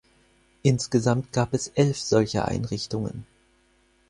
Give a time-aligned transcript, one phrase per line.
[0.63, 3.23] Insgesamt gab es elf solcher Einrichtungen.